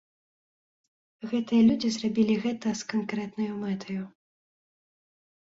Гэтыя 1.33 1.67
людзі 1.67 1.89
зрабілі 1.97 2.37
гэта 2.45 2.73
з 2.79 2.87
канкрэтнаю 2.95 3.51
мэтаю. 3.67 4.03